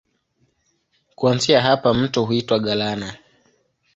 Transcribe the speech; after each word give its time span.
Kuanzia 1.15 1.61
hapa 1.61 1.93
mto 1.93 2.23
huitwa 2.25 2.59
Galana. 2.59 3.15